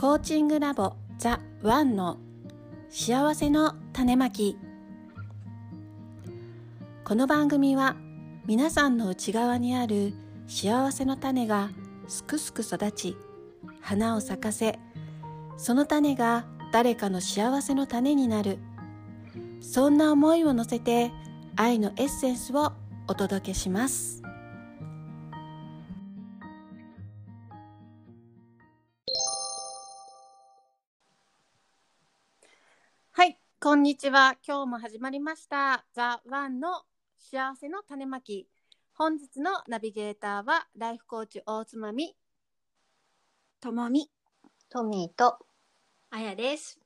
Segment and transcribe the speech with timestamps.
[0.00, 2.18] コーチングラボザ・ワンの
[2.88, 4.56] 幸せの種まき。
[7.04, 7.96] この番組は
[8.46, 10.14] 皆さんの内側にある
[10.46, 11.70] 幸せの種が
[12.06, 13.16] すくすく育ち
[13.80, 14.78] 花を咲かせ
[15.56, 18.60] その種が誰かの幸せの種になる。
[19.60, 21.10] そんな思いを乗せて
[21.56, 22.72] 愛のエッセンスを
[23.08, 24.22] お届けします。
[33.68, 34.34] こんにちは。
[34.48, 35.84] 今日も始まりました。
[35.92, 36.84] ザ・ワンの
[37.18, 38.48] 幸せの種まき。
[38.94, 42.16] 本日のナビゲーターはライフコーチ大つまみ
[43.60, 44.10] ともみ。
[44.70, 45.38] トミーと。
[46.08, 46.80] あやです。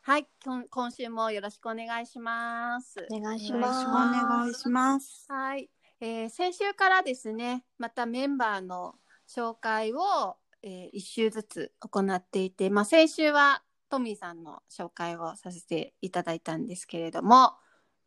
[0.00, 3.06] はい今今週もよろしくお願いします。
[3.08, 3.86] お願いしまます。
[3.86, 5.26] お願いします。
[5.28, 8.96] はい、えー先週からですねまたメンバーの
[9.28, 13.62] 紹介を、え1週ずつ行っていて、まあ、先週は
[13.92, 17.52] トミーさんの紹介をさせていただいたんですけれども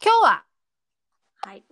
[0.03, 0.45] 今日は
[1.43, 1.63] はい。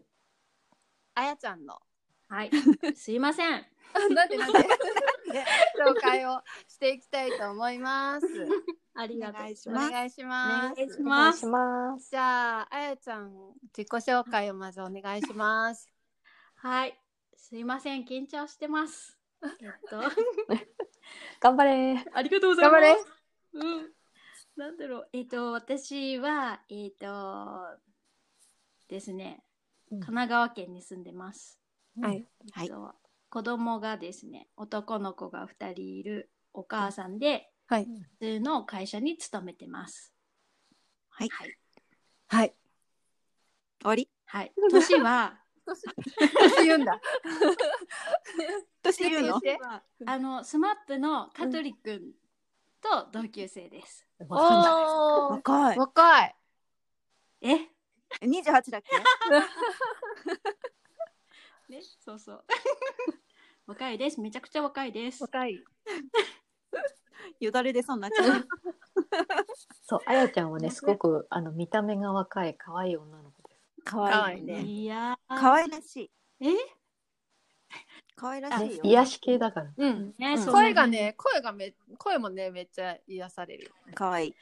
[1.16, 1.80] あやちゃんの
[2.28, 2.52] はい。
[2.96, 3.66] すいません。
[4.14, 4.60] なんでなんで
[5.84, 8.28] 紹介をしていきたいと思います。
[8.94, 9.36] ありがとう。
[9.38, 10.76] お願いしおます願いしおます。
[10.76, 11.46] 願いしお願ますいし。
[11.48, 12.10] ます。
[12.12, 15.90] じゃああやちゃん自己紹介をまずお願いします。
[16.58, 17.00] はい。
[17.36, 18.04] すいません。
[18.04, 19.18] 緊張してます。
[19.42, 19.50] えっ
[19.90, 20.00] と、
[21.40, 22.06] 頑張れ。
[22.14, 22.72] ありがとうございます。
[22.72, 22.98] 頑張れ
[23.54, 23.94] うん。
[24.56, 25.10] なんだろう。
[25.14, 27.80] えっと、私は、えっと、
[28.88, 29.44] ですね、
[29.92, 31.60] うん神奈川県に住んでます。
[32.02, 32.26] はい。
[32.58, 32.96] えっと
[33.30, 37.86] 子供がですね、男の子が2人いるお母さんで、はい。
[38.20, 40.14] 普通の会社に勤めてます。
[41.10, 41.30] はい。
[41.30, 41.58] はい。
[42.28, 42.56] はい。
[43.82, 44.10] 終わり？
[44.26, 44.54] はい。
[44.72, 45.40] 年は、
[46.40, 47.00] 年言うんだ。
[48.84, 52.14] 年言うの言ってはあの、スマップの香取くん
[52.84, 54.06] と同級生です。
[54.20, 55.30] おお。
[55.32, 55.78] 若い。
[55.78, 56.36] 若い。
[57.42, 57.70] え？
[58.22, 58.92] 二十八だっけ？
[61.74, 62.44] ね、そうそう。
[63.66, 64.20] 若いです。
[64.20, 65.24] めちゃくちゃ若いです。
[65.24, 65.64] 若い。
[67.40, 68.48] よだれ出そうになっちゃう。
[69.82, 73.62] そう、あやちゃんはね、すごくあの見た目が若い可愛い女の子です。
[73.86, 74.56] 可可愛いね。
[74.56, 76.12] 愛いねいやー可愛らしい。
[76.42, 76.54] え？
[78.16, 78.82] 可愛らしいよ。
[78.84, 79.74] 癒し系だから。
[79.76, 80.14] うん。
[80.18, 83.72] ね、うんそう声がね、声がめ、声もね、めっちゃ癒される。
[83.96, 84.36] 可愛い。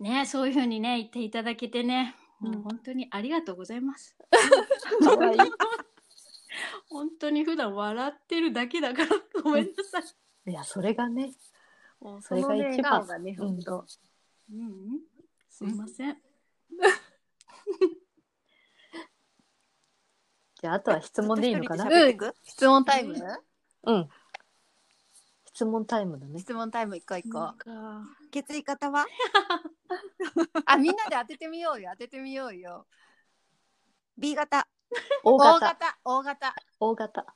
[0.00, 4.16] ね、そういうふうにね、言っていただけてね、もううん本当にありがとうございます。
[5.02, 5.38] 可愛い。
[6.88, 9.10] 本当に普段笑ってるだけだから、
[9.42, 10.50] ごめんなさい。
[10.50, 11.32] いや、それがね、
[12.00, 13.86] もうそれが一番そのねうん本当。
[14.52, 15.00] うんうん、
[15.48, 16.18] すいません。
[20.64, 21.84] じゃあ、あとは質問でいいのかな？
[21.84, 22.34] ずっと一人で喋ってく？
[22.44, 23.14] 質問タイム？
[23.82, 24.08] うん。
[25.44, 26.40] 質問タイムだね。
[26.40, 27.38] 質問タイム一個一個。
[27.38, 27.68] なんか
[28.30, 29.04] 血液型は？
[30.64, 31.90] あ、みんなで当ててみようよ。
[31.92, 32.86] 当ててみようよ。
[34.16, 34.66] ?B 型。
[35.22, 35.60] 大大型。
[35.60, 36.54] 型、大型。
[36.80, 37.20] 大型。
[37.20, 37.34] あ、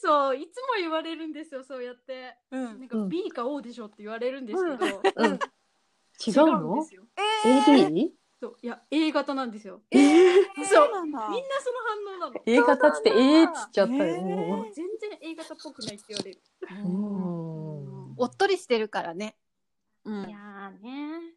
[0.00, 2.38] そう、いつも言われるんですよ、そうやって。
[2.52, 2.86] うなん。
[2.86, 5.32] かうん B か O でしょって言われるんですけど、うん。
[5.32, 5.38] 違う
[6.28, 7.04] 違うんでのすよ。
[7.44, 8.12] えー ?AD?
[8.44, 9.80] そういや A 型なんですよ。
[9.90, 10.02] えー
[10.70, 11.28] そうなんだ。
[11.30, 11.78] みんなその
[12.10, 12.42] 反応なの。
[12.44, 14.20] A 型っつって、えーっつっちゃったえよ。
[14.20, 16.40] も全然 A 型っぽくないって言われる。
[18.18, 19.36] おっとりしてるからね。
[20.04, 21.34] うんいやーね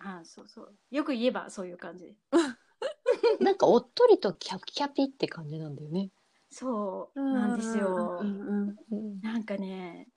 [0.00, 0.74] あそうそう。
[0.90, 2.14] よく言えばそういう感じで。
[3.40, 6.10] なんかおっとりとキャピキャピって感じなんだよね。
[6.50, 8.22] そうなんですよ。
[9.22, 10.08] なんかね、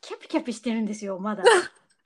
[0.00, 1.44] キャピキャピしてるんですよ、まだ。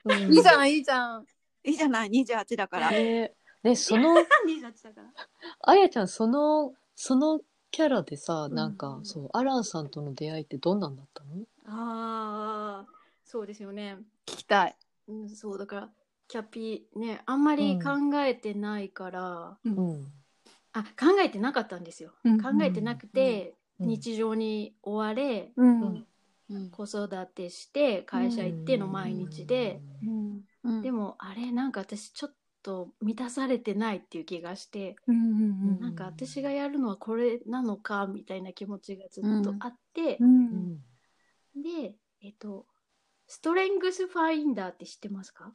[0.05, 1.25] う んいいじゃん、いいじゃん。
[1.63, 2.09] いいじゃない。
[2.09, 2.91] 二十八だから。
[2.91, 5.13] ねね、その、28だから。
[5.61, 7.41] あやちゃん、その、その
[7.71, 11.29] キャラでさ、なんか、うんそう、アランさんとの出会いってどんなんだったの？
[11.65, 12.87] ああ、
[13.23, 13.97] そうですよね。
[14.25, 14.75] 聞きたい。
[15.07, 15.89] うん、そうだから、
[16.27, 17.89] キャピね、あんまり考
[18.23, 20.11] えてないから、うん。
[20.73, 22.13] あ、考えてなかったんですよ。
[22.23, 22.41] うん。
[22.41, 23.87] 考えてなくて、うん。
[23.87, 26.05] 日常に追われ、うん。
[26.49, 26.69] うん。
[26.69, 30.41] 子育てして、会社行っての毎日で、うん。
[30.63, 30.81] うん。
[30.81, 32.33] でもあれなんか私ちょっ
[32.63, 35.15] と満たされてないっていう気がして、うん
[35.79, 40.69] なんか私がやるのはこれなのかみたいな気持ちがずっとあってう、うん。
[40.75, 40.81] ん。
[41.55, 42.67] でえっと
[43.27, 45.53] ストレングスファインダーって知ってますか？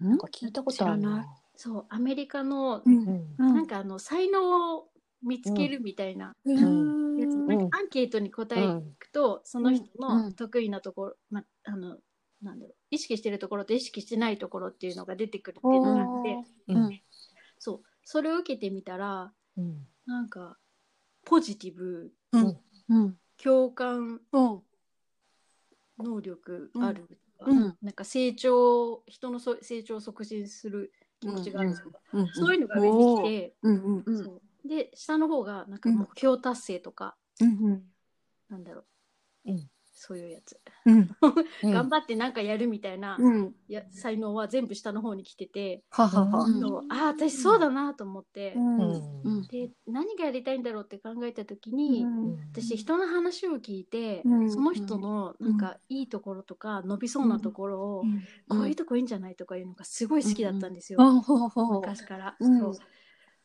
[0.00, 1.26] なんか聞いたことある知らなな。
[1.56, 2.96] そうアメリカの、うん。
[3.38, 3.52] うん。
[3.52, 4.90] なんかあの才能を
[5.22, 6.88] 見つけるみたいなうん。
[7.16, 10.36] やつ、んなんかアンケートに答えていくと、その人うのん。
[10.36, 11.98] 得意なところ、まあの
[12.42, 12.74] なんだろう。
[12.90, 16.38] 意識してるところと意識してないところっていうのが出てくるっていうのがあって、
[16.68, 16.76] うん。
[16.76, 17.02] うん。
[17.58, 17.82] そう。
[18.04, 19.86] それを受けてみたらうん。
[20.06, 20.56] なんか
[21.24, 22.60] ポジティブうん。
[22.88, 23.16] うん。
[23.42, 24.62] 共感うん
[25.98, 27.76] 能力あるとか、うん。
[27.80, 32.30] なんか成長人のそ成長を促進する気持ちがあるとか、うん。
[32.32, 34.02] そういうのが上に来て、うんうん。
[34.04, 34.24] うん。
[34.24, 34.68] そう。
[34.68, 37.82] で下の方がなんか目標達成とか、うん。
[38.48, 38.84] なんだろ
[39.46, 41.08] う、うんそういうやつ、 うん。
[41.72, 43.54] 頑張ってなんかやるみたいな、うん。
[43.68, 46.44] や才能は全部下の方に来てて、ははは。
[46.44, 46.60] うん。
[46.60, 46.84] そう。
[46.88, 48.92] ああ私そうだなと思って、うん。
[49.24, 49.48] うん。
[49.48, 52.06] で何がやりたいんだろうって考えた時に、
[52.52, 54.50] 私人の話を聞いて、うん。
[54.50, 58.08] その人のなんかいいところとか伸びそうなところを、
[58.48, 61.08] こういうとこいいんじゃないとかいうのがすごい好きだったんですよ、
[61.70, 62.58] 昔から、うん。
[62.60, 62.78] そう。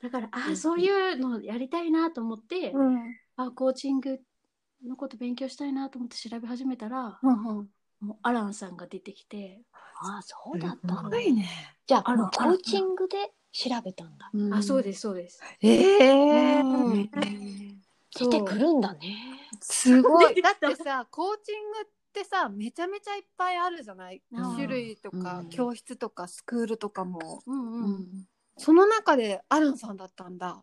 [0.02, 3.16] だからああそういうのやりたいなと思って、うん。
[3.36, 4.20] あコーチング
[4.88, 7.70] のこと勉強したいなと思って調べ始めたら、ほうほう
[8.00, 11.48] もうアランさんが出てきて、ああそうだったすごいね。
[11.86, 14.32] じゃああらもうコーチングで調べたんだ。
[14.56, 15.42] あそうですそうです。
[15.62, 16.62] ええ。
[16.62, 17.12] うん
[18.14, 19.16] 出てくるんだね。
[19.62, 20.36] すごい。
[20.42, 24.22] だってさ、コーチングってさ、めちゃめちゃいっぱいあるじゃない？
[24.34, 24.56] うん。
[24.56, 25.50] 種類とか、うん。
[25.50, 27.42] 教室とか、スクールとかも。
[27.46, 30.62] うんうん、その中でアランさんだったんだ。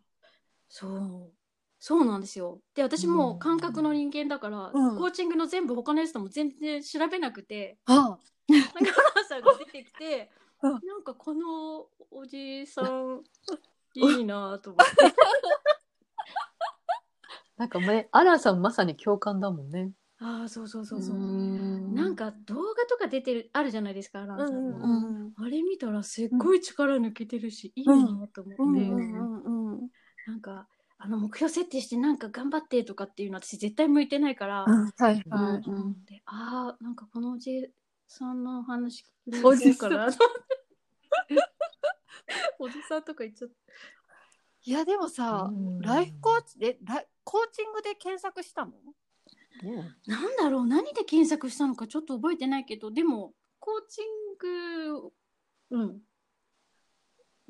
[0.68, 1.32] そう
[1.80, 2.60] そうなんですよ。
[2.74, 4.98] で私も感覚の人間だから、うん。
[4.98, 7.92] コーチングの全部他のやつとも全然調べなくて、あ。
[8.48, 10.30] なんかアランさんが出てきて、
[10.62, 10.72] うん。
[10.72, 13.22] なんかこのおじさん
[13.94, 14.92] いいなと思って。
[17.56, 19.92] なんかねアランさんまさに共感だもんね。
[20.20, 21.94] ああそうそうそうそう、ん。
[21.94, 24.86] なんか動画とか出てるあるじゃないですかアランさんの、う
[25.28, 27.94] んあれ見たらすっごい力抜けてるし、いいな
[28.28, 29.90] と思って、うんうんうん。
[30.26, 30.66] なんか
[31.00, 35.62] あの目標設定してなんか頑張ってとかっていうの私絶対向いてないから、うんはいうんはい。
[36.12, 37.70] でああなんかこのおじ
[38.08, 39.04] さんの話
[39.44, 39.90] おじさん。
[39.90, 40.08] か な
[42.58, 43.50] おじさんとか言っちゃっ
[44.64, 45.80] いやでもさ、うん。
[45.80, 48.72] ライフコーチでライコーチングで検索したの？
[50.06, 55.12] なんだろう何で検索したのかちょっと覚えてないけどでもコーチング
[55.70, 56.00] うん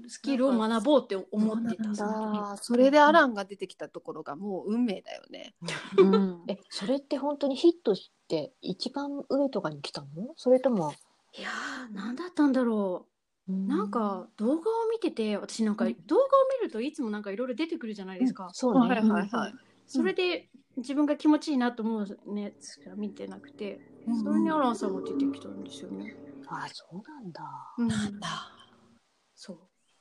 [0.06, 2.56] スキルを学ぼうって思ってた。
[2.56, 5.54] そそれでアランが出てきたところがもう運命だよね。
[5.96, 6.44] うん。
[6.48, 10.32] えそれって本当にヒットして一番上とかに来たの？
[10.36, 10.92] それとも
[11.36, 13.06] いやー何だったんだろ
[13.48, 13.52] う。
[13.52, 15.96] なんか動画を見てて私なんか動画を
[16.60, 19.54] 見るといつもなんかいろいろ出てくるじゃないですか、そうね、はいはいはい。
[19.86, 23.80] それで自分が気持ちいいなと思うねしか見てなくて、
[24.22, 26.14] それにアランさんが出てきたんですよね。
[26.46, 27.42] あそうなんだ。
[27.78, 28.28] うん、なんだ。
[29.34, 29.58] そう。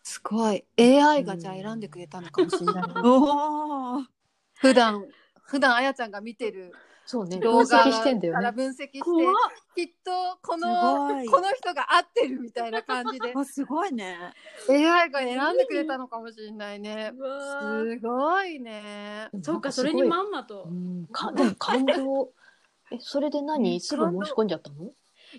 [0.07, 2.83] すごい AI がじゃあ選んでくれたのかもしれない。
[3.03, 4.05] おお。
[4.55, 5.05] 普段
[5.43, 6.73] 普段あやちゃんが見てる
[7.05, 9.01] そうね動画分析してんだよからね分析して
[9.75, 14.17] きっとこすのごいこの人が合ってるみたいな感じで あ、すごいね。
[14.69, 17.11] AI が選んでくれたのかもしれないね。
[17.13, 19.29] すごいね。
[19.43, 20.69] そうか、それにまんまとう。
[20.69, 22.31] んかでも感動
[22.91, 23.81] えそれで何？
[23.81, 24.85] すぐ申し込んじゃったの？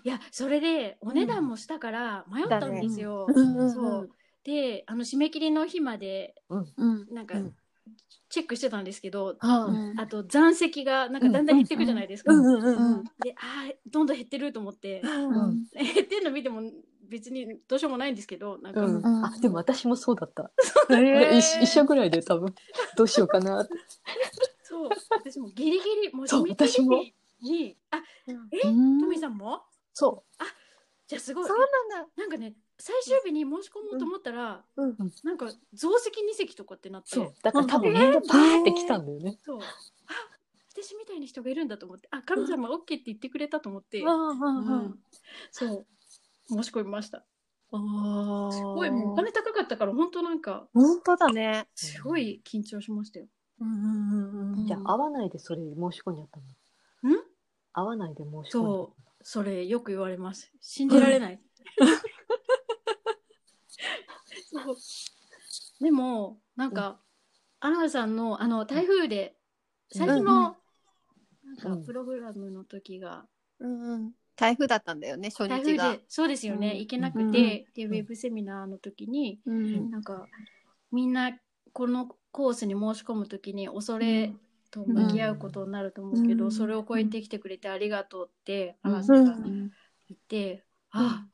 [0.03, 3.25] いや、それでお値段もしたから迷ったんですよ。
[3.27, 4.09] うんうんうんそう。
[4.49, 7.07] で、あの締め切りの日までうん。
[7.11, 7.55] なんかうん。
[8.29, 12.31] チェックしてたんですけど、はあと残席がなんかだんだん減っていくじゃないですか。
[13.23, 15.65] で、あーどんどん減ってると思って、うん。
[15.73, 16.61] 減ってんの見ても
[17.07, 18.97] 別にどうしようもないんですけど、なんか、うん。
[18.97, 19.25] うん。
[19.25, 20.51] あでも私もそうだった、
[20.91, 21.37] えー。
[21.37, 22.53] 一一緒ぐらいで多分
[22.95, 23.73] どうしようかなって。
[24.63, 27.03] そう、私もギリギリ、もう締め切り私も。
[27.41, 27.97] に、あ、
[28.27, 28.33] え、
[28.67, 28.99] うん。
[28.99, 29.61] トミーさんも？
[29.93, 30.23] そ
[31.07, 31.47] じゃあすごい。
[31.47, 32.09] そうなんだ。
[32.15, 34.95] なんかね、最終日に申し込もうと思ったら、うん。
[35.23, 37.33] なんか増席2席とかってなって、うそう。
[37.43, 39.37] だから多分みんなバーって来たんだよね。
[39.43, 39.59] そう。
[39.59, 39.63] あ、
[40.71, 44.85] 私みたいな人がいるんだと思って、あ、神様 OK って言ってくれたと思って、うんうんううん。
[44.85, 44.99] ん
[45.51, 45.85] そう、
[46.47, 47.25] 申し込みました。
[47.71, 51.67] あすごい、もうお金高かったから、本当なんか、本当だね。
[51.75, 53.27] すごい緊張しましたよ。
[53.59, 56.39] うんうんうんじゃあ合わないでそれ申し込んじゃった
[57.03, 57.13] の。
[57.13, 57.17] ん？
[57.73, 60.51] 合わないで申し込んじゃったそう、それよく言われます。
[60.61, 61.41] 信じられない。
[64.63, 66.99] そうでも、なんか、
[67.59, 69.35] アナさんの、あの、台風で、
[69.91, 70.57] 最近うんの、
[71.45, 71.85] なんか、うん。
[71.85, 73.25] プログラムの時が、
[73.59, 74.11] うんうん。
[74.35, 75.93] 台風だったんだよね、初日が。
[75.93, 76.77] で。、そうですよね、うん。
[76.79, 77.33] 行けなくて、うん
[77.73, 77.87] で、ん。
[77.87, 80.27] ウェブセミナーの時に、うんなんか、
[80.91, 81.37] みんな、
[81.73, 84.31] このコースに申し込む時に、恐れ
[84.71, 86.51] と向き合うことになると思うけど、うん。
[86.51, 88.93] それを超えてきてくれてありがとうって、アうん。
[88.93, 89.71] ランさんがうん。
[90.07, 91.27] 言って、あ、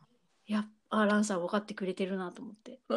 [0.47, 2.79] やっぱランさん分かってくれてるなと思って。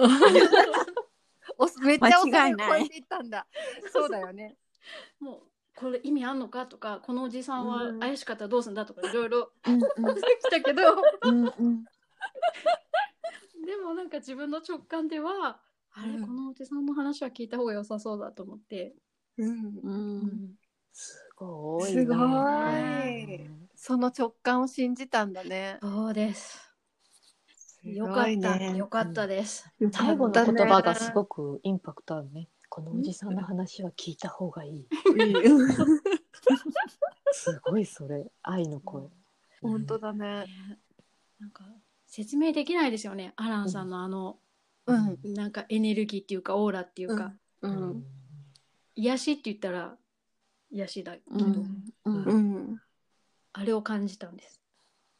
[1.60, 3.46] おめっちゃ恐れを間違いない超えていったんだ。
[3.92, 4.56] そうだよね。
[5.18, 5.42] もう、
[5.74, 10.82] これ意味あんのかとか、このおじさんはうん怪しかったらどうすんだとか、いろいろうん 来たけど、
[11.22, 11.84] うんうん
[13.66, 18.94] でもなんか自分の直感では、あれ、うんこのおじさんの話は聞いた方が良さそうだと思って、
[19.36, 20.56] うんうん。
[20.92, 25.78] すごいすごいねその直感を信じたんだね。
[25.82, 26.67] そうです。
[27.82, 29.68] すよかった、よかったです。
[29.92, 32.48] 最後の言葉がすごくインパクトあるね。
[32.68, 34.86] このおじさんの話は聞いた方がいい。
[37.32, 39.04] すごいそれ、愛の声。
[39.62, 40.46] 本当だね。
[41.40, 41.64] なんか
[42.06, 43.32] 説明できないですよね。
[43.36, 44.38] アランさんのあの、
[44.86, 45.18] うん。
[45.34, 47.32] なんかエネルギーっていうかオーラっていうか、
[47.62, 47.68] う。
[47.68, 48.04] うんん。
[48.96, 49.96] 癒しって言ったら
[50.70, 52.34] 癒しだけど、うんうんう
[52.72, 52.82] ん。
[53.52, 54.60] あれを感じたんです。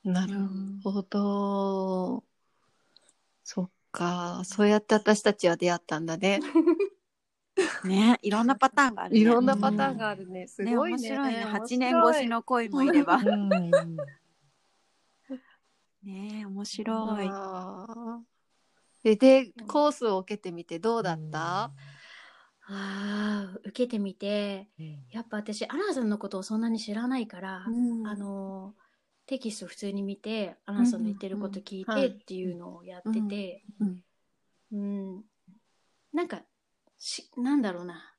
[0.05, 0.35] なる
[0.83, 2.25] ほど。
[3.51, 4.43] そっか。
[4.45, 6.41] そうやって私たちは出会ったんだね。
[7.83, 9.21] ね、いろんなパターンがある、ね。
[9.21, 10.47] いろんなパターンがあるね。
[10.49, 10.99] すね、ごいね。
[10.99, 11.39] 面白いね。
[11.39, 12.27] 面白い八年越し。
[12.27, 13.15] の恋もいれば。
[13.17, 13.59] うん
[16.05, 17.31] ね、面白い。
[19.03, 21.65] で、で、コースを受けてみてどうだった？
[21.65, 21.73] あ
[22.71, 24.69] あ受けてみて
[25.11, 27.71] やっぱ私アランさんのことをそんなに知らないから、あ
[28.15, 28.75] の
[29.29, 32.11] テキスト普通に見てアランさんの言ってること聞いうんうんはい。
[32.11, 34.03] てっていうのをやってて、うん
[34.73, 34.77] う
[35.19, 35.25] ん、
[36.15, 36.41] なんか
[36.99, 38.15] しなんだろうな。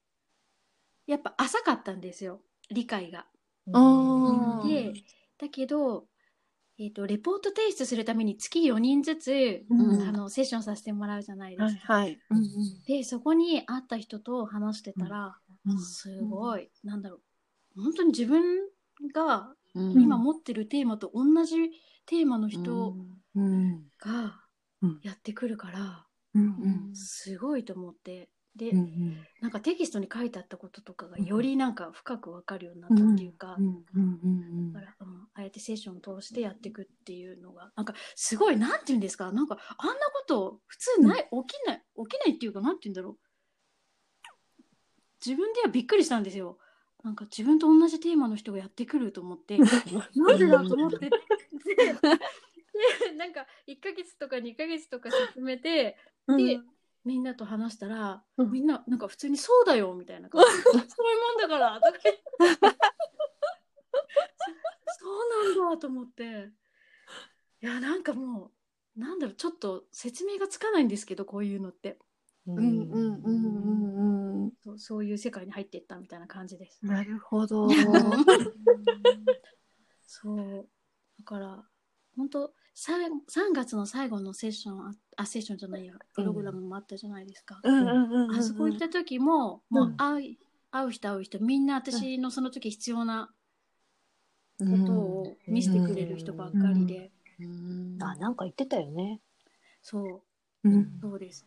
[1.07, 2.41] やっぱ浅かったんですよ。
[2.69, 3.25] 理解が。
[4.67, 4.93] で
[5.39, 6.05] だけど、
[6.77, 10.01] えー、とレポート提出するために月4人ずつ、うん。
[10.07, 11.93] あのセッションさせてもらうじゃないではいすか。
[11.93, 12.19] はい。
[12.29, 15.35] うんでそこに会った人と話してたら、
[15.65, 15.79] うん。
[15.79, 17.15] すごい、なんだろ
[17.75, 17.81] う。
[17.81, 18.43] 本当に自分
[19.11, 21.55] がうん今持ってるテーマと同じ
[22.05, 22.95] テーマの人
[23.35, 23.83] うん。
[23.99, 24.41] が
[24.81, 24.99] うん。
[25.03, 28.29] やってくるから、うんすごいと思って。
[28.55, 34.73] で、うんなんかテキストに書いてあったこととかがよりなんか深く分かるようになったっていうか、うんうん。
[34.73, 39.31] だから、うん、ああやってセッションを通してやっていくっていうのがなんかすごいなんて言うんですか？
[39.31, 43.17] なんかあんなこと普通ない、起きない起きないっていうかなんて言うんだろう。
[45.25, 46.57] 自分ではびっくりしたんですよ
[47.03, 49.57] なんか自分と同じテーマの人がやってくると思って
[50.15, 50.97] なんでだと思って。
[50.99, 51.09] で
[53.09, 56.61] でなんか1ヶ月とか2ヶ月とか進めてで、
[57.03, 58.51] みんなと話したら、うん。
[58.51, 60.61] みんななんか普通にそうだよみたいな感じ。
[60.61, 61.99] そういうもんだからとか
[64.99, 66.51] そうなんだと思って。
[67.61, 68.51] いやなんかも
[68.95, 71.99] うなんだろうちょっと説明がつかないんですけどこういうのって
[72.55, 74.51] ううんうんうんうんうん。
[74.63, 76.79] そうそういう世界に入っていったみたいな感じです。
[76.85, 77.67] なるほど。
[80.05, 80.67] そう
[81.19, 81.63] だから
[82.17, 87.59] 本当さ3月の最後のセッションああセッションじゃないやプログラムもあったじゃないですか。
[87.63, 88.35] うんうんうんうん。
[88.35, 90.37] あそこ行った時も、もううん会う
[90.71, 93.29] 会う人会う人みんな私のその時必要な
[94.59, 97.11] こことを見せてくれる人ばっかりで、
[98.01, 99.19] あ、なんか言ってたよね。
[99.81, 100.23] そ
[100.63, 101.45] ううんそうです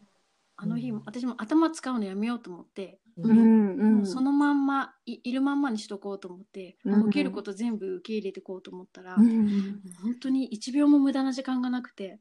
[0.62, 12.20] あの日私も頭使うのやめようと思って、うんうんそのまんまいいるまんまにしとこうと思って、うん受けること全部受け入れていこうと思ったら、うん本当に1秒も無駄な時間がなくて、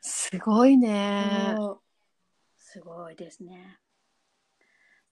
[0.00, 1.56] すごいね。
[2.56, 3.78] すごいですね。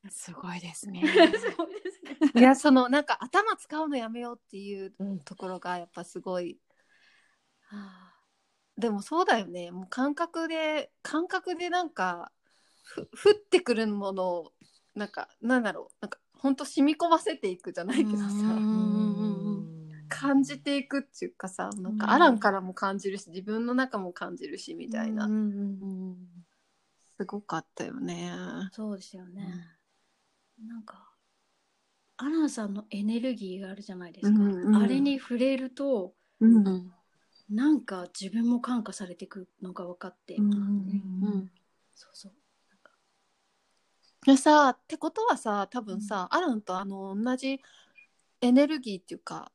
[0.09, 1.03] すごいですね。
[2.35, 6.59] いやそのなんか頭使うのやめようっていううんところがやっぱすごい。
[7.71, 8.15] あ
[8.79, 9.71] でもそうだよね。
[9.71, 12.33] もう感覚で感覚でなんか
[12.87, 14.53] ふ降ってくるものを
[14.95, 18.25] なんかなんだろうなんか本当染み込ませていくじゃないけどさ。
[18.25, 19.37] うんうんうん
[20.09, 25.43] 感じていくっていうかさなんうんかアランからも感じるし自分の中も感じるしみたいな、うんうんう
[26.13, 26.17] ん
[27.17, 28.31] すごかったよね。
[28.73, 29.49] そうですよね。
[30.65, 31.11] なんか
[32.19, 34.39] アランさんのエネルギーがあるじゃないですか。
[34.39, 36.93] うんうんあれに触れるとうん
[37.51, 41.51] なんか自分も感化されていくのが分かって、うん
[41.95, 42.33] そうそう。
[44.27, 47.61] でさってことはさ多分さ、アランとあの同じ
[48.41, 49.53] エネルギーっていうか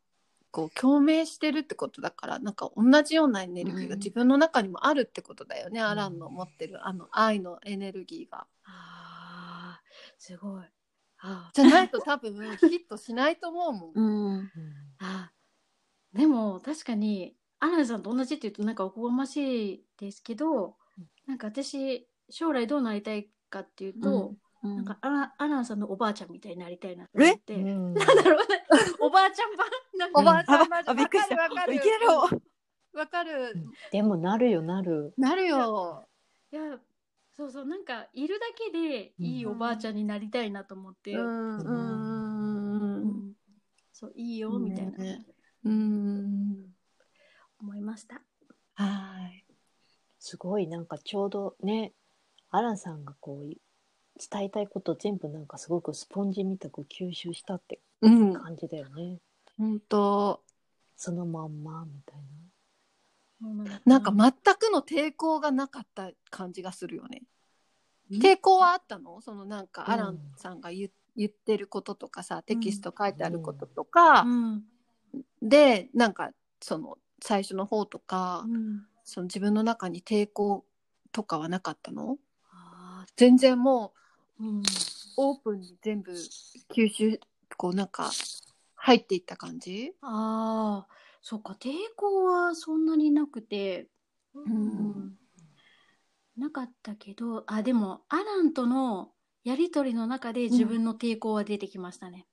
[0.49, 3.99] こう共鳴してるってことだからなんか同じようなエネルギーがうん。
[3.99, 8.47] 自分の中にもあるってことだよね、アランの持ってるあの愛のエネルギーが。
[8.65, 9.81] ああ
[10.17, 10.63] すごい。
[11.23, 13.91] あじゃないと多分ヒットしないと思うもん。
[13.93, 14.49] うん。
[14.99, 15.31] あ
[16.13, 20.75] でも確かにアランさんと同じって言うとなんかおこがましいですけど、
[21.27, 28.63] なんか私将来どうなりたいかっていうと、なんかアラアランさんのおばあちゃんみたいになりたいなと思って、うん なんだろうね。
[29.01, 30.21] おばあちゃん版なんか。
[30.21, 31.35] おばあちゃんあマジあびっくりした。
[31.35, 32.29] わかるいけろ
[32.93, 33.55] わかる。
[33.91, 35.13] でもなるよなる。
[35.17, 36.07] なるよ。
[36.51, 36.79] いや。
[37.33, 43.33] そうそうなんかいるだけでいいおばあちゃんになりたいなと思って、うんうんうんうん。
[43.93, 45.25] そういいよみたいな、ね
[45.63, 46.75] うん。
[47.59, 48.21] 思いました。
[48.75, 49.45] はい。
[50.19, 51.93] すごいなんかちょうどね、
[52.51, 53.57] アランさんがこう
[54.29, 58.33] 伝えたいこと全部なんかすごくスポンジみたく吸収したってうん。
[58.33, 59.17] 感じだよね。
[59.57, 60.41] 本当。
[60.95, 62.17] そのまんまみたい
[63.85, 63.97] な。
[63.99, 67.23] んか全くの抵抗がなかった感じがするよね。
[68.11, 69.19] 抵抗はあったの？
[69.21, 69.93] そのなんかうん。
[69.93, 74.63] アランさんが言,、言ってることとかさテキスト書いてあることとか、うん。
[75.41, 78.85] でなんかその最初の方とか、うん。
[79.03, 80.63] その自分の中に抵抗
[81.11, 82.17] とかはなかったの？
[82.51, 83.93] あ全然も
[84.41, 84.63] うん。
[85.17, 87.19] オープンに全部吸収
[87.57, 88.09] こうなんか
[88.75, 89.93] 入っていった感じ？
[90.01, 93.87] あーそうか抵抗はそんなになくて、
[94.33, 95.17] うん
[96.37, 99.11] なかったけどあでもアランとの
[99.43, 102.25] やり取りの中で自分の抵抗は出てきましたね。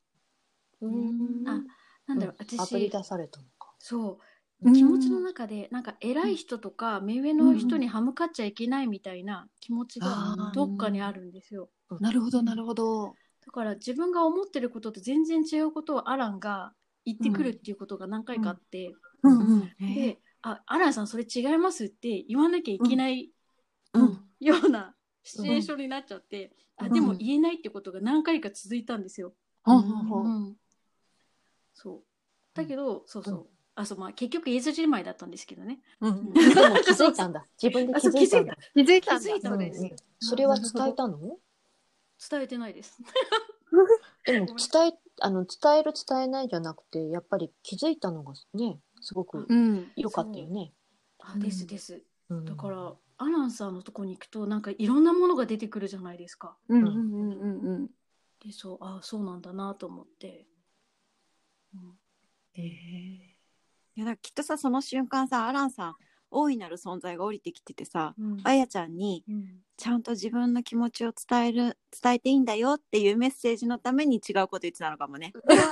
[0.80, 1.56] な。
[1.56, 1.60] あ
[2.06, 3.74] なんだろう、あぶり私出されたのか。
[3.78, 4.08] そう。
[4.12, 4.18] うん
[4.64, 10.06] 気持ちの中でなんか偉い人とか目上の人に歯向かっちゃいけないみたいな気持ちが
[10.54, 11.68] どっかにあるんですよ。
[12.00, 13.14] なるほどなるほど。
[13.46, 16.72] だから自分が思ってることと全然違うことをアランが
[17.04, 19.38] 言ってくるっていうことが何回かあって、うん。
[19.38, 23.30] うんで「あアランさんそれ違います」って言わなきゃいけない
[23.94, 24.18] うん。
[24.40, 26.86] ようなシチュエーションになっちゃって、うん。
[26.86, 29.34] あでも言えないってことが何回か続いたんですよ。
[29.66, 30.46] うん。
[30.46, 30.56] うん。
[31.74, 32.04] そう。
[32.54, 35.78] だけどそうそう、うんあそうまあ結局言えずじまいだったんですけどね。
[36.00, 37.47] うんでも気づいたんだ。
[37.62, 38.56] 自分で気づいたんだ。
[38.75, 41.38] 気づいたづいたんですうんうんそれは伝えたの？
[42.28, 43.00] 伝えてないです。
[44.26, 50.73] でも伝え、あの、伝える伝えないじゃなくて、やっぱり気づいたのがね、すごくうん良かったよね。
[51.20, 52.02] あですです。
[52.30, 56.56] うんだからアランさんのとこに行くとなんかいろんなものが出てくるじゃないですか。
[56.68, 57.90] うんうんうんうん
[58.40, 60.49] でそうあそうなんだなと思って。
[62.54, 63.27] へえ
[63.99, 65.95] いやだからきっとさその瞬間さアランさん
[66.31, 68.40] 大いなる存在が降りてきててさうん。
[68.45, 69.49] あやちゃんにうん。
[69.76, 75.33] ちゃんと自分の気持ちを伝える伝えていいんだよっていうメッセージのために違うこと言ってたのかもね。
[75.35, 75.69] だか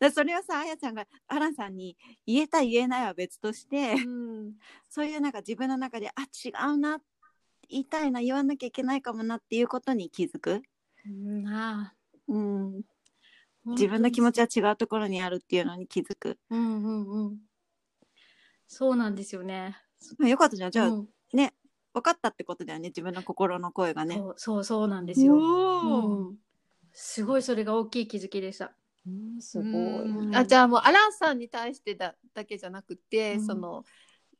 [0.00, 4.54] らそれをさあやちゃんがアランさんに言えた言えないは別としてうん。
[4.90, 6.98] そういうなんか自分の中であ違うな
[7.68, 10.62] 言いたいな言わなきゃいけないかもなっていうことに気づく、
[11.06, 11.94] うんあ
[12.26, 12.82] うん、ー
[13.72, 17.38] 自分の気持ちは違うところにあるっていうのに気づく、うんうんうん。
[18.68, 19.76] そうなんですよね。
[20.18, 20.70] まあ、よかったじゃん。
[20.70, 21.08] じゃあ、うん。
[21.32, 21.54] ね
[21.92, 22.88] 分かったってことだよね。
[22.88, 24.16] 自分の心の声がね。
[24.16, 25.34] そうそうそうなんですよ。
[25.36, 26.36] おうん。
[26.92, 28.72] すごいそれが大きい気づきでした。
[29.06, 29.70] うんすごい。
[29.72, 30.36] うん。
[30.36, 33.46] あじゃあもうアランさんに対してだだけじゃなくて、うん。
[33.46, 33.84] その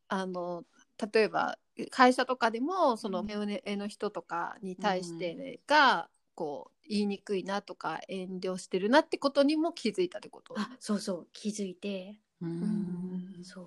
[0.08, 0.64] あの
[1.12, 1.58] 例えば
[1.90, 10.55] 会社とかでもその目上の人とかに対してが、こう言いにくいなとか遠慮してるなってことにも気づいたってこと？
[10.57, 11.27] あそうそう。
[11.33, 13.40] 気づいて、うん。
[13.42, 13.64] そう。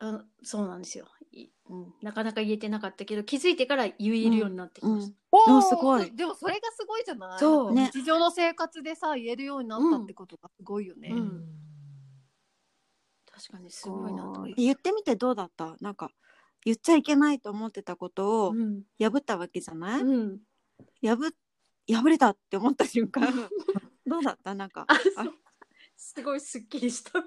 [0.00, 1.94] あそうなんですよ、いうん。
[2.00, 5.16] なかなか言えてなかったけど気づいてから言えるようになってきました。
[5.32, 5.62] おー。
[5.62, 6.10] すごい。
[6.14, 7.38] でもそれがすごいじゃない？
[7.38, 7.72] そう。
[7.72, 7.90] ね。
[7.92, 11.10] 日常の生活でさ言えるようになったってことがすごいよね。
[11.10, 11.44] うん。
[13.30, 14.46] 確かにすごいなと。
[14.56, 15.76] 言ってみてどうだった？
[15.80, 16.10] なんか
[16.64, 18.82] 言っちゃいけないと思ってたことをうん。
[18.98, 20.38] 破ったわけじゃない、うん、
[21.88, 23.22] 破破れたって思った瞬間。
[24.06, 24.54] どうだった？
[24.54, 24.86] なんか。
[25.96, 27.22] すごいすっきりした。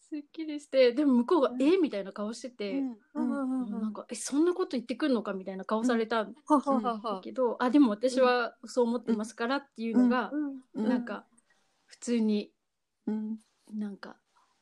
[0.00, 1.76] すっきりしてでも向こうが「え？
[1.76, 2.78] みたいな顔してて、
[3.14, 3.62] うん。
[3.62, 10.30] うんなんか「えそんなこと言ってくるのか」みたいな顔されたんだけど、あでも私はそう思ってますからっていうのが、
[10.74, 10.88] うん。
[10.88, 11.26] なんか
[11.84, 12.52] 普通に
[13.06, 13.38] うん。
[13.74, 14.16] なんか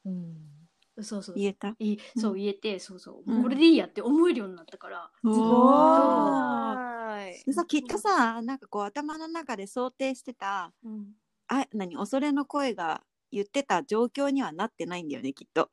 [0.05, 0.56] うん
[1.03, 1.35] そうそう。
[1.37, 1.75] 言えた？
[1.79, 1.99] いい。
[2.17, 3.43] そう言えて、そうそう、うん。
[3.43, 7.43] これでいいやって思えるようになったから、おはい。
[7.45, 11.13] でさきっとさなんかこう頭の中で想定してたうん。
[11.49, 11.97] あ何？
[11.97, 15.69] 恐れの声が言ってた状況にはなってないんだよねきっと。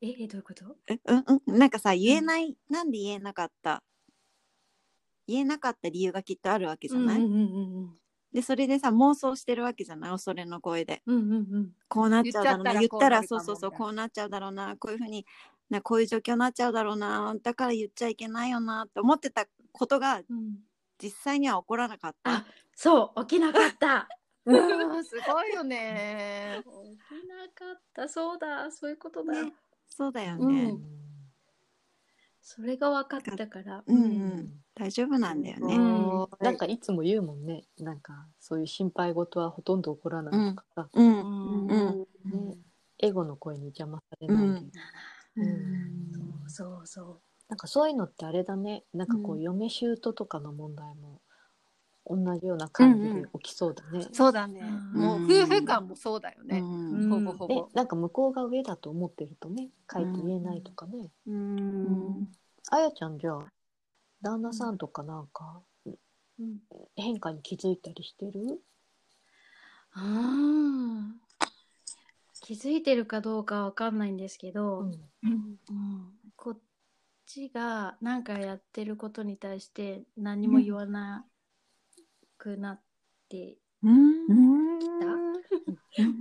[0.00, 0.76] ええどういうこと？
[0.88, 1.58] えうんうん。
[1.58, 3.82] なんかさ言えない、なんで言えなかった？
[5.26, 7.36] 言えなかった理由がきっとあるわけじゃない、うんうんう
[7.86, 7.94] ん
[8.32, 10.10] でそれでさ妄想してるわけじゃない？
[10.12, 11.02] 恐れの声で。
[11.06, 11.72] うんうんうん。
[11.88, 12.72] こうなっちゃうだろうな。
[12.74, 14.76] 言言ったららそうそうそうこうなっちゃうだろうな。
[14.76, 15.26] こういうふうに
[15.68, 17.34] なこういう状況になっちゃうだろうな。
[17.42, 20.58] だから言っちゃいけないよなって思ってたことがうん。
[21.02, 22.30] 実際には起こらなかった。
[22.32, 24.08] あそう起きなかった。
[24.46, 24.52] う
[24.98, 26.62] んすごいよね。
[26.64, 26.70] 起
[27.22, 28.08] きなかった。
[28.08, 29.52] そうだそういうことだ、ね
[29.86, 30.78] そうだようね、ん
[32.42, 33.82] それが分かったから。
[33.86, 34.02] うん。
[34.02, 36.28] うん大丈夫なんだよね、うん。
[36.40, 37.64] なんかいつも言うもんね。
[37.78, 41.06] なんかそういう心配事はほとんど起こらないとかさ、うん。
[41.08, 41.12] う
[41.66, 41.66] ん。
[41.68, 41.98] うん。
[42.48, 42.56] ね、
[42.98, 44.36] エゴの声に邪魔されない。
[44.38, 44.72] で、うん。
[45.36, 45.44] う
[46.46, 46.50] ん。
[46.50, 47.20] そうそう。
[47.48, 48.84] なんかそういうのってあれだね。
[48.94, 49.42] なんかこう、うん。
[49.42, 51.20] 嫁姑とかの問題も
[52.12, 54.08] 同じような感じで起きそうだね。
[54.12, 54.60] そうだね。
[54.60, 55.00] うん。
[55.00, 56.58] もう夫婦間もそうだよね。
[56.58, 57.08] うん。
[57.08, 57.70] ほぼほでぼ。
[57.72, 62.28] なんか向こうが上だと思ってるとね書いて言えないとかね、うん。
[62.70, 63.44] あやちゃんじゃあ
[64.22, 65.90] 旦那さんとかなんかう
[66.42, 66.58] ん
[66.96, 68.60] 変化に気づいたりしてる？
[69.92, 71.20] あー。
[72.42, 74.90] 気づいてるかどうかわかんないんですけど、うん。
[75.22, 75.58] うん。
[76.34, 76.58] こっ
[77.26, 81.24] ちが何かやってることに対して何も言わな
[82.40, 82.80] くなっ
[83.28, 83.58] て、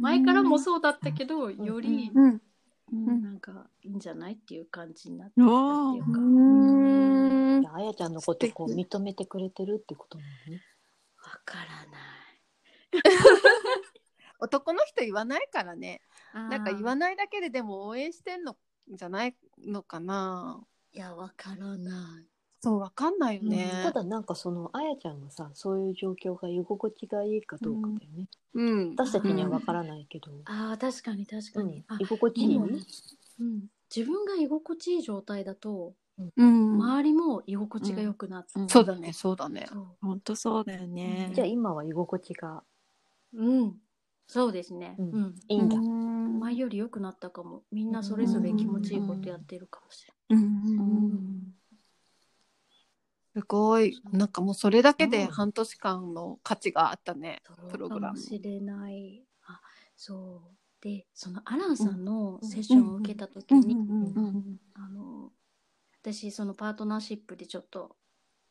[0.02, 2.42] 前からもそうだったけど、よりうん。
[3.22, 5.48] なんかいいんじゃないっていう感じになってきたっ
[5.94, 10.64] ていうか、わじゃああやちゃんのことこう認めてくれてるってことなのね。
[11.46, 12.40] からない。
[14.40, 16.02] 男の人言わないからね。
[16.34, 17.16] なんか言わない。
[17.16, 18.58] ないだけででも応援してんの
[18.90, 20.64] じゃないのかな。
[20.92, 22.29] いや、わからない。
[22.64, 28.28] そうわかんないよね、ただなんかそのあやちゃんがさそういう状況が居心地がいいかどうかだよね。
[28.54, 28.98] うん。
[28.98, 31.72] 私たちにはわからないけど、ああ、確かに確かうん。
[31.72, 31.86] に。
[31.88, 32.50] あ居心地いい？
[32.50, 32.80] でもね
[33.40, 35.96] うん、自分が居心地いい状態だと、
[36.38, 36.60] うん。
[36.72, 38.62] 周りも居心地が良くなって、う。
[38.62, 38.68] ん。
[38.68, 39.68] そうだねそうだね。
[40.02, 41.30] 本当そうだよね。
[41.34, 42.64] じゃあ今は居心地が？
[43.34, 43.78] うん、
[44.28, 45.00] そうですね。
[45.00, 45.22] ううん。
[45.22, 45.36] ん。
[45.48, 45.84] いいんだ。
[46.26, 46.40] うん。
[46.40, 47.64] 前より良くなったかも。
[47.72, 51.49] みんなそれぞれ気持ちいいことやってるかもしうん
[53.40, 54.02] すごい。
[54.12, 55.28] なんかもうそれだけでうん。
[55.28, 57.42] 半年間の価値があったね。
[57.70, 58.16] プログラム。
[58.18, 59.24] かもしれない。
[59.46, 59.62] あ、
[59.96, 60.60] そう。
[60.82, 63.76] で、そのアランさんのセッションを受けた時に、
[64.74, 65.32] あの
[66.02, 67.96] 私そのパートナーシップでちょっと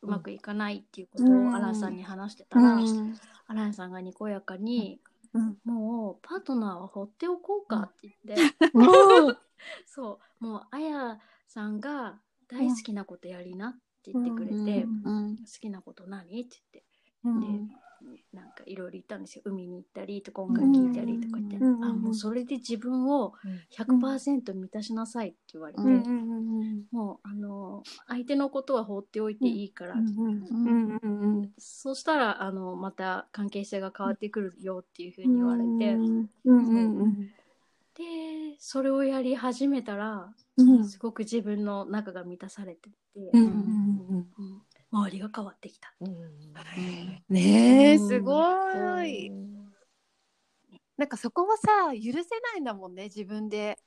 [0.02, 1.48] うまくいかないっていうことうん。
[1.48, 2.76] をアランさんに話してたら、
[3.46, 5.00] アランさんがにこやかに、
[5.32, 5.56] うん。
[5.64, 8.54] もうパートナーは放っておこうかって言って、
[9.86, 10.44] そう。
[10.44, 16.42] もうあやさんが大好きなことやりなって言ってくれて、好きなこと何？
[16.42, 16.84] って言って。
[17.24, 17.78] で
[18.32, 19.42] なんかいろいろ言ったんですよ。
[19.44, 23.34] 海に行ったりとか音楽聴いたりとか言って、うんあもうそれで自分を
[23.76, 25.80] 100%満たしなさいって言われて、
[26.92, 29.96] もうあの相手のことは放っておいていいから、
[31.58, 35.96] そしたらあのまた関係性が変わってくるよっていうふうに言われて、
[37.96, 38.04] で
[38.60, 40.32] それをやり始めたら
[40.88, 42.96] すごく自分の中が満たされてて、
[43.32, 43.77] うん
[44.90, 45.94] 周りが変わってきた。
[46.00, 46.54] うん
[47.28, 48.08] ねえうん。
[48.08, 49.30] すごい、
[50.96, 53.78] なんかそこはさ許せないんだもんね自分で。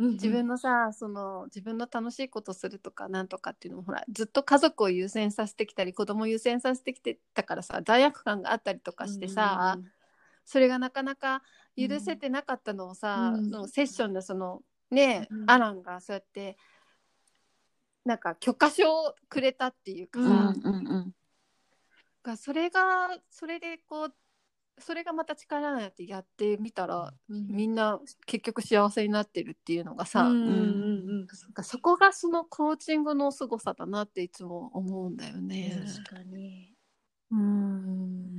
[0.00, 9.76] 自分のさ、その自分の楽しいことするとかなんとかっていうのもほらずっと家族を優先させてきたり子供を優先させてきてたからさ罪悪感があったりとかしてさ、
[10.44, 11.42] それがなかなか
[11.76, 14.62] 許せてなかったのをさ、うんのセッションでその
[14.92, 15.50] ね、うん。
[15.50, 16.56] アランがそうやって
[18.08, 20.54] なんか許可書をくれたっていうかさ、
[22.22, 24.14] がそれがそれでこう
[24.78, 35.78] それがまた力になってやってみたら、みんな結局幸せになってるっていうのがさ、うんうんうんなんかそこがそのコーチングの凄さだなっていつも思うんだよね。
[36.08, 36.74] 確かに。
[37.30, 38.30] うん。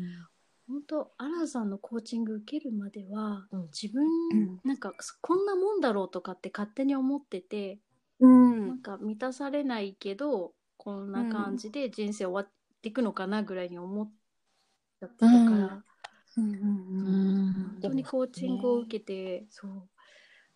[0.68, 3.70] 本当アランさんのコーチング受けるまでは、うん。
[3.72, 4.60] 自分、ん。
[4.64, 7.80] なんかこんなもんだろうとかって勝手に思ってて、
[8.20, 8.68] うん。
[8.68, 12.52] なんか満たされないけどこんな感じで人生終わっ
[12.82, 14.12] ていくのかなぐらいに思っ
[15.00, 15.84] ちゃってたから、
[16.38, 17.54] うん。
[17.54, 19.90] 本当にコーチングを受けて、そう。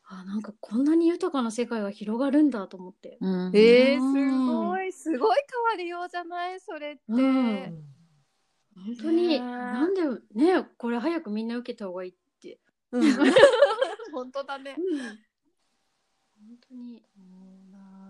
[0.06, 3.18] あなんかこんなに豊かな世界が広がるんだと思って。
[3.22, 4.14] えー、うん。
[4.14, 4.92] すごい。
[4.94, 7.02] すごい変わりようじゃないそれって。
[7.08, 7.84] うん。
[8.76, 9.40] 本当に、ねえ。
[9.40, 10.02] なんで
[10.34, 12.60] ねこれ早くみんな受けた方がいいって。
[14.12, 14.76] 本当だね。
[14.76, 17.04] 本当に。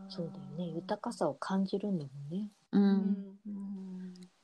[0.10, 0.76] そうだよね。
[0.76, 2.50] 豊かさを感じるんだもんね。
[2.72, 3.38] うん。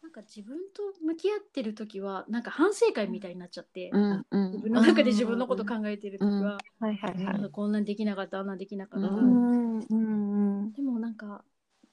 [0.02, 10.72] なんか自分と向き合ってる時はなんか反省会みたいになっちゃって、自分の中で自分のこと考えてる時は、はいはいなんかこんなんできなかったあんなんできなかった、うん。
[10.74, 11.44] でもなんか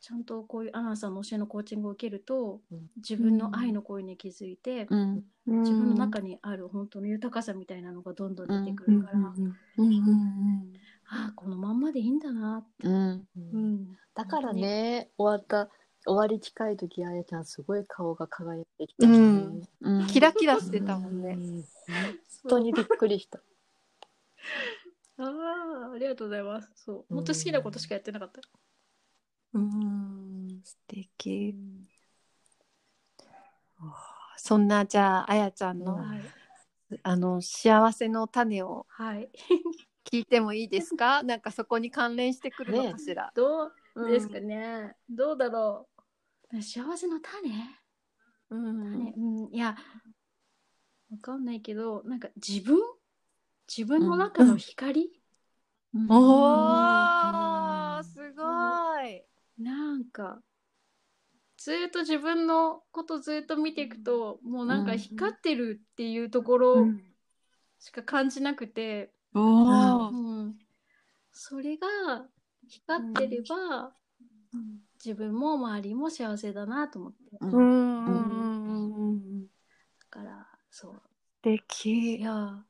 [0.01, 2.91] ちゃんとこういうアナンさんの教えのコーチングを受けると、うん。
[2.97, 4.87] 自分の愛の声に気づいて、
[5.47, 9.35] 自分の中にある本当の豊かさみたいなのがどんどん出てくるから、あ
[11.09, 13.97] あこのまんまでいいんだなって、うん。
[14.15, 15.71] だからね終わった
[16.05, 19.19] 終わり近い時あやちゃんすごい顔が輝いてきたしね、
[19.81, 20.07] うん。
[20.07, 21.31] キラキラしてたもんね。
[21.31, 21.63] うん。
[21.63, 21.65] 本
[22.49, 23.41] 当にびっくりした。
[25.19, 26.71] ああありがとうございます。
[26.77, 27.15] そう。
[27.15, 28.41] 本当好きなことしかやってなかった、
[30.63, 31.55] 素敵。
[34.37, 36.21] そんなじゃああやちゃんの、はい。
[37.03, 39.29] あの幸せの種をはい
[40.11, 41.23] 聞いてもいいですか？
[41.23, 43.33] なんかそこに関連してくるのかしら？
[43.35, 45.89] どうですかね、どうだろ
[46.53, 46.63] う？
[46.63, 47.51] 幸せの種？
[48.51, 49.05] うん。
[49.05, 49.77] ねうん、いや
[51.11, 52.79] わかんないけどなんか自分？
[53.69, 55.11] 自分の中の光、
[55.93, 58.43] おーすご
[59.03, 59.25] い。
[59.59, 60.39] なんか
[61.57, 66.87] ずーっと自分のことずーっと見ていくと、もうなんか光ってるっていうところ
[67.81, 70.59] しか感じなくて、おうーん、
[71.33, 71.87] それが
[72.69, 73.93] 光ってれば、
[75.05, 77.19] 自分も周りも幸せだなと思って。
[77.33, 77.57] だうん。
[77.57, 78.07] うん。
[78.07, 79.47] うんうん
[80.09, 80.93] からそう。
[80.95, 81.01] 素
[81.43, 82.17] 敵。
[82.17, 82.65] いや。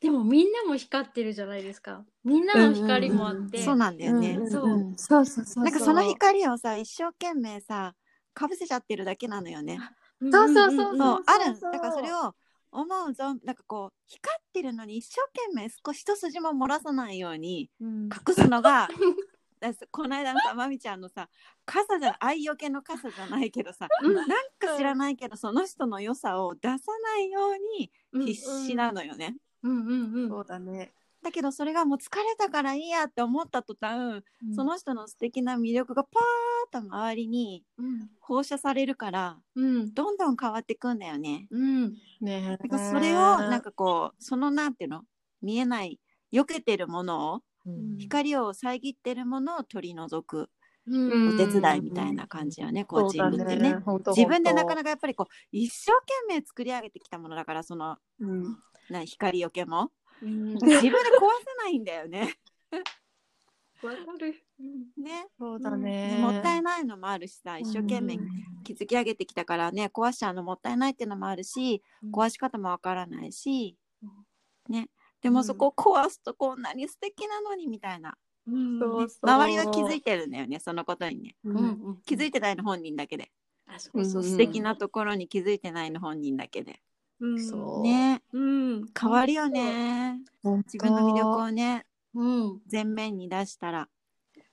[0.00, 2.04] でもみんなも光ってるじゃないですか。
[2.22, 4.36] みんなの光もあって、そうなんだよね。
[4.38, 4.66] うんそう。
[4.66, 4.96] うん。
[4.96, 7.94] そうそうそうなんかその光をさ、一生懸命さ、
[8.34, 9.78] かぶせちゃってるだけなのよね。
[10.20, 10.94] う んそうそうそうう。
[10.94, 11.60] んそう、ある。
[11.70, 12.34] だからそれを
[12.76, 18.04] 思うぞ、なんかこう、光ってるのに一生懸命少し一筋も漏らさないようにうん。
[18.04, 18.88] 隠すのが、
[19.60, 21.28] だすこの間のさ、まみちゃんのさ、
[21.64, 24.14] 傘じゃ、愛よけの傘じゃないけどさ、うん。
[24.14, 24.26] なん
[24.58, 29.36] か知らないけど、その人の良さを出さないようにうん必死なのよね。
[29.62, 30.28] うんうんうん。
[30.28, 30.92] そうだね
[31.26, 34.54] だけどそれがもう疲れたからいいやって思った途端、うん。
[34.54, 38.08] その人の素敵な魅力がパーッと周りにうん。
[38.20, 39.92] 放射されるからうん。
[39.92, 41.48] どんどん変わってくんだよね。
[41.50, 41.94] うん。
[42.20, 45.02] ねなんかそれをなんかこうそのなんていうの
[45.42, 45.98] 見えない
[46.32, 47.98] 避けてるものをうん。
[47.98, 50.48] 光を遮ってるものを取り除く
[50.86, 51.28] うん。
[51.34, 53.74] お手伝いみたいな感じよね、コーチングってね。
[53.84, 55.90] 本当自分でなかかなかやっぱりこう一生
[56.28, 58.56] 懸命作り上げてきたものだからそのうん。
[58.88, 59.90] な光よけも
[60.22, 60.54] うん。
[60.54, 62.34] 自分で壊せないんだよね。
[63.82, 64.34] わかる。
[64.60, 65.02] うん。
[65.02, 65.26] ね。
[65.38, 66.18] そうだね。
[66.20, 68.30] もったいないのもあるしさ一生懸命うん。
[68.64, 74.72] 築き上げてきたからね壊しちゃうのもったいないっていうのもあるし壊し方もわからないしうん。
[74.72, 74.88] ね。
[75.20, 78.78] でもそこを壊すとこんなに素敵なのにみたいな、うん。
[78.78, 79.30] そうそう。
[79.30, 81.36] 周りは気づいてるんだよねそのことにね。
[81.44, 81.56] うん。
[81.56, 81.96] うん。
[82.04, 83.30] 気づいてないの本人だけで、
[83.66, 84.24] あそうそうう。
[84.24, 86.80] ん素敵なところに気づいてないの本人だけで、
[87.20, 87.82] うんそう。
[87.82, 88.22] ね。
[88.32, 90.20] うん変わるよね。
[90.42, 92.60] 自分の魅力をねうん。
[92.70, 93.88] 前面に出したら。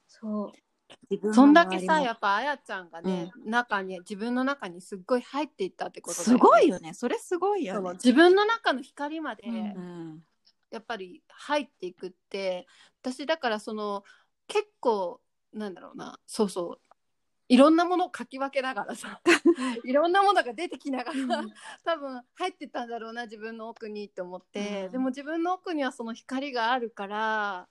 [0.08, 1.34] そう。
[1.34, 6.94] そんだけさやっぱあやちゃんがね、中に自分の中にすっごい入っていったってことだすごいよね。
[6.94, 7.92] それすごいよね。
[7.94, 10.24] 自分の中の光まで、うんうん。
[10.72, 12.68] やっぱり入っていくって
[13.02, 14.04] 私だからその
[14.48, 15.20] 結構
[15.54, 16.20] なんだろうな。
[16.26, 16.80] そうそう
[17.54, 19.22] いろんなものをかき分けながらさ
[19.86, 21.44] いろんなものが出てきながら、
[21.84, 24.92] 多分入ってったんだろうな自分の奥にって思って、うん。
[24.94, 27.68] でも自分の奥にはその光があるから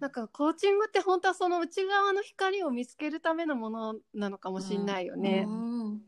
[0.00, 5.44] なんかコーチングって本当はその内側の光を見つけるためのものなのかもしれないよね。
[5.46, 5.98] うん。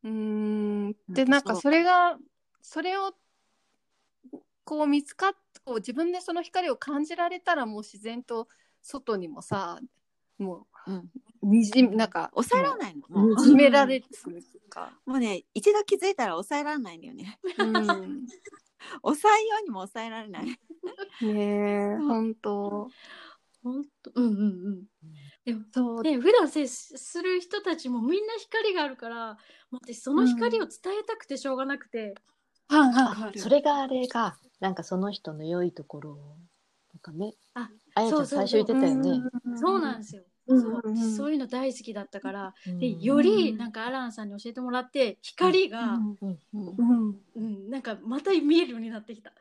[0.00, 0.96] でうん。
[1.28, 2.16] なんかそれが
[2.62, 3.14] それを
[4.64, 5.32] こう見つかっ
[5.64, 8.48] こう自分でその光を感じられたらもう自然と
[8.82, 9.80] 外にもさ
[10.38, 10.94] もうん。
[10.94, 11.08] う
[11.44, 13.02] にじなんか抑えられないの。
[13.08, 17.38] もうにじめられるっていうか、もうね一度気づいたら抑えられないんだよね。
[17.58, 17.74] うん、
[19.02, 20.46] 抑えようにも抑えられない。
[20.46, 20.56] ね
[21.22, 22.88] え本当。
[23.62, 24.12] 本当。
[24.14, 24.86] うんうんうん。
[25.44, 26.02] でもそう。
[26.02, 29.38] ね普段接する人たちもみんな光があるから
[29.70, 32.14] 私その光を伝えたくてしょうがなくて、はい
[32.68, 36.36] あそれがあれがなんかその人の良いところを。
[36.94, 37.34] なんかね。
[37.54, 39.22] ああやちゃん最初言ってたよね。
[39.56, 41.16] そうなんですよ、うんそううん。
[41.16, 47.70] そういうの大好きだったから、うんでよりなんかアランさんに教えてもらって光が、うんうんうんうん。
[47.70, 49.32] なんかまた見えるようになってきた。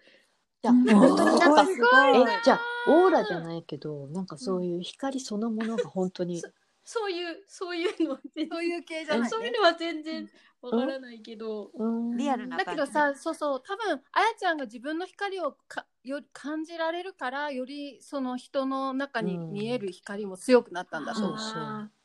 [0.62, 6.42] じゃあ本当になんかすごいえじゃあオーラじゃないけどなんかそういう光そのものが本当に
[6.86, 10.28] そういうそういうのは全そういう系じゃない、ね、そういうのは全然
[10.62, 12.18] わからないけど、うん。
[12.18, 21.38] リアルなだけどさそうそう多分あやちゃんが自分の光をかよ感じられるからよりその人の中に見える光も強くなったんだと思う。
[21.38, 21.64] そうそう。
[21.64, 22.04] あー。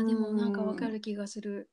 [0.00, 1.68] あでもなんかわかる気がする。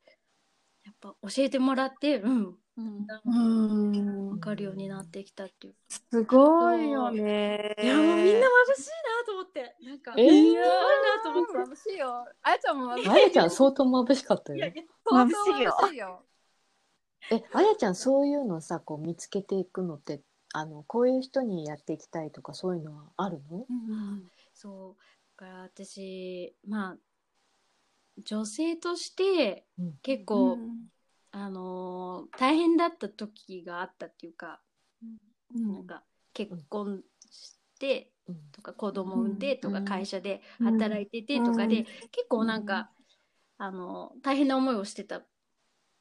[0.90, 5.76] やっぱ教えてもらって、うん、うんわかるようになってきたっていう。
[5.88, 7.76] すごいよね。
[7.82, 10.64] いやもうみんな眩しいなと思って、なんか、えーすごいな
[11.24, 11.72] と思って。
[11.72, 12.26] 眩しいよ。
[12.42, 13.12] あやちゃんも眩しいよ。
[13.12, 14.74] あやちゃん相当眩しかったよいやい。
[14.76, 15.32] や相当
[15.86, 16.24] 眩しいよ。
[17.32, 20.22] えあやちゃんそういうのさこう見つけていくのって
[20.54, 23.66] あのこういう人にやっていきたいとかそういうのはあるの？
[24.54, 25.02] そう
[25.40, 26.98] だから私まあ
[28.26, 29.94] 女性としてうん。
[30.02, 30.60] 結構、
[31.32, 34.62] あのー大変だった時があったっていうか、
[35.52, 36.04] なんか
[36.34, 38.36] 結婚してうん。
[38.52, 39.86] とか子供産んでとかうん。
[39.86, 40.66] 会社でうん。
[40.78, 41.86] 働いててとかで、うん。
[42.12, 42.90] 結構なんか、
[43.58, 45.22] あの大変な思いをしてた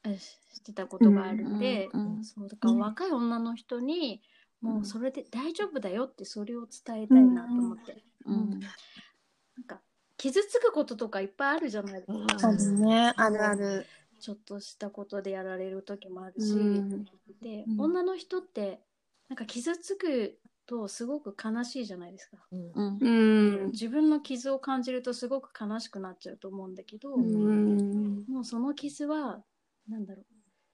[0.05, 2.15] えしてたことがあるんで、うん。
[2.17, 2.23] うん。
[2.23, 4.21] そうだから若い女の人に、
[4.61, 8.49] もうそれで大丈夫だよってそれを伝えたいなと思って、うん。
[8.51, 9.81] なんか
[10.19, 13.13] 傷つくこととかいっぱいあるじゃないですか、あるね。
[13.15, 13.85] あるある。
[14.19, 17.05] ちょっとしたことでやられる時もあるし、うん
[17.41, 18.81] で、うん女の人って
[19.29, 23.71] なんか傷つくとすごく悲しいじゃないですか、うんうんうん。
[23.71, 28.25] 自分の傷を感じるとすごく悲しくなっちゃうと思うんだけど、うん。
[28.27, 29.41] もうその傷は
[29.87, 30.23] なんだろ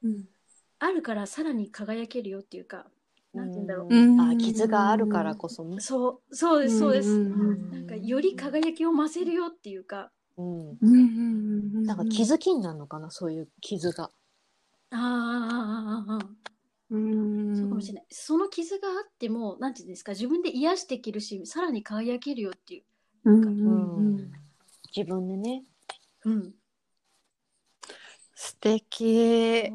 [0.03, 0.25] ううん
[0.77, 2.88] あるからさらに輝けるよっていうか
[3.36, 3.93] なんて言うんだろう。
[3.93, 4.21] うん。
[4.21, 5.80] あ傷があるからこそね。
[5.82, 10.12] そうそうですそうです、なんかより輝きを増せるよっていうか。
[10.38, 10.45] うん。
[10.45, 14.10] うんうんうんなんか気づきになるのかな、そういう傷が。
[14.91, 15.04] あーあー
[15.67, 16.45] あーあーあー。
[16.91, 17.56] うん。
[17.56, 18.06] そうかもしれない。
[18.10, 22.84] その傷があってもなんていうんですか自分で癒していけるしさらに輝けるよっていう。
[23.26, 24.32] うん。
[24.95, 25.63] 自分でね。
[26.24, 26.54] うん。
[28.36, 29.69] 素敵。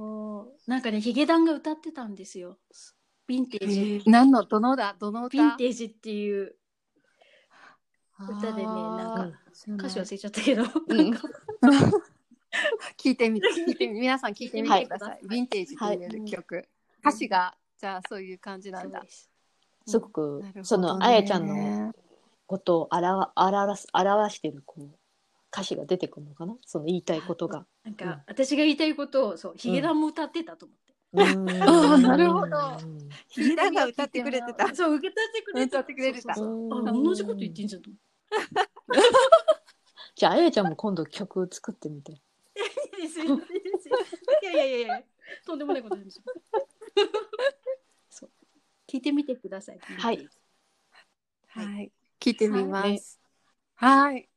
[0.66, 2.58] なんかねヒゲダンが歌ってたんですよ
[3.30, 4.02] ヴィンテージ。
[4.06, 4.96] 何のどのだ？
[4.98, 5.38] どの歌？
[5.38, 6.56] ヴィンテージっていう
[8.18, 9.38] 歌でねなんか
[9.76, 10.72] 歌詞忘れちゃったけど、か。
[12.98, 15.20] 聞いてみて聞いてみ皆さん聞いてみてください、はい。
[15.22, 16.68] ヴィンテージっていう曲、
[17.00, 19.04] 歌詞がじゃあそういう感じなんだ。
[19.08, 19.30] す。
[19.86, 21.94] すごくそのあやちゃんの
[22.46, 24.88] ことを表表す表してるこう
[25.52, 26.56] 歌詞が出てくるのかな？
[26.66, 27.64] その言いたいことが。
[27.84, 30.78] なんか、私が言いたいことをそうヒゲダンも歌ってたと思っ
[31.14, 31.50] て、うん。
[31.62, 32.56] あなるほど。
[32.82, 34.74] うんヒゲダンが歌ってくれてた。
[34.74, 36.34] そう受け取ってくれ歌ってくれてた。
[36.34, 37.82] 同じこと言ってんじゃん。
[40.16, 42.12] じゃああやちゃんも今度曲作ってみて。
[42.12, 42.16] い
[44.44, 45.02] やいやいやいや。
[45.46, 46.24] とんでもないことなんですよ
[48.08, 48.30] そう。
[48.88, 49.78] 聞いてみてください。
[49.80, 50.28] はい。
[51.48, 53.20] はい、聞いてみます。
[53.74, 54.29] はい。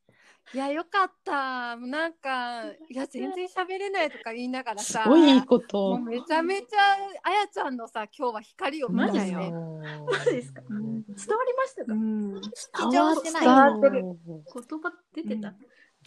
[0.53, 1.75] いや、よかった。
[1.77, 5.03] なんか、 いや、全然喋れないとか言いながらさ。
[5.03, 5.99] すごいいいこもとう。
[5.99, 6.77] めちゃめちゃ、
[7.23, 9.51] あやちゃんのさ、今日は光を見たマジよね。
[9.51, 10.61] マジですか？
[10.69, 12.35] うん伝わりましたか、うん。
[12.37, 12.41] 緊
[12.91, 15.53] 張してない伝わってる言葉出てた、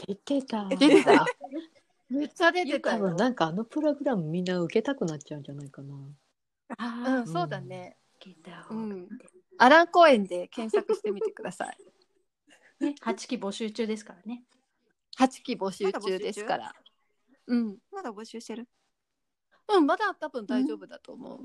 [0.07, 0.69] 出てた。
[0.69, 1.25] 出てた。
[2.09, 3.17] めっちゃ出てたよ多分。
[3.17, 5.95] なんかあのプログラムみんな受けたくなっちゃうんじゃないかな。
[7.19, 7.97] うん、そうだね。
[8.21, 9.09] 聞いた方がうん。
[9.59, 11.79] アラン公園で検索してみてください。
[12.81, 14.43] ね、8期募集中ですからね。
[15.19, 16.75] 8期募集中ですから。
[17.47, 17.77] うん。
[17.91, 18.69] まだ募集してる？
[19.69, 21.41] うん、まだ多分大丈夫だと思う。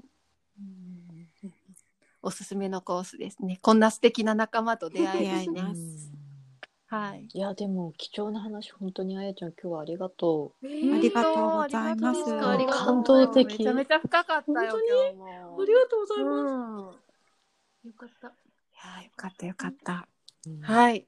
[2.22, 3.58] おすすめのコースですね。
[3.62, 5.74] こんな素敵な仲間と出会えま。
[6.88, 7.28] はい。
[7.34, 14.60] いやでも貴重な話本当にあやちゃん今日はありがとあありがとうございますありがとう感動的めちゃめちゃ深かったよ。
[14.60, 17.08] ありがとうございます。
[17.86, 17.90] うん。
[17.90, 18.28] よかった。
[18.28, 18.32] い
[19.00, 20.08] やよかったよかった。
[20.46, 20.50] う。
[20.50, 20.62] い。
[20.62, 21.08] はい。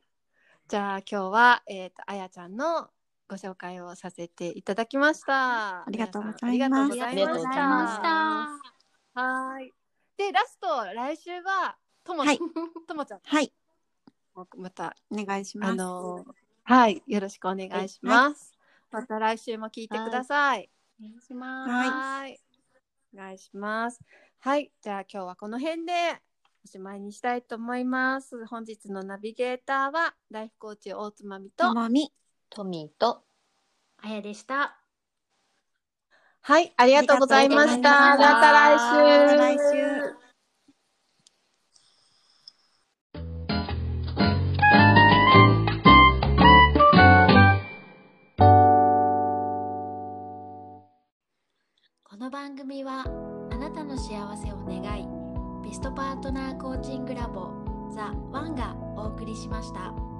[0.74, 2.90] じゃあ今日は、えっ、と、あやちゃんの
[3.30, 5.82] ご紹介をさせていただきました。
[5.82, 9.22] ありがとうございますありがとうございました。
[9.22, 9.72] はい。
[10.18, 12.40] で、ラスト、来週は、ともちゃん、はい
[12.88, 13.54] ともちゃん、はい。
[14.58, 15.72] また、お願いします。
[15.74, 16.34] あのー
[16.64, 18.58] はい、よろしくお願いします。
[18.90, 20.72] また来週も聞いてください。
[21.00, 21.72] お願いします。
[21.72, 22.40] はいはい。
[23.14, 24.02] お願いします。
[24.40, 24.72] はい。
[24.82, 25.94] じゃあ今日はこの辺で
[26.66, 28.46] おしまいにしたいと思います。
[28.46, 32.12] 本日のナビゲーターはライフコーチ大つまみとと、もみ。
[32.50, 33.24] トミーと
[33.98, 34.80] あやでした。
[36.42, 38.14] はい、ありがとうございました。
[38.14, 39.26] ありがとうございましたまた来週。
[39.26, 39.58] また来
[40.10, 40.24] 週
[52.04, 53.04] この番組は
[53.52, 55.23] あなたの幸せを願い
[55.74, 57.50] ベストパートナーコーチングラボ
[57.90, 60.13] ザ・ワンがお送りしました。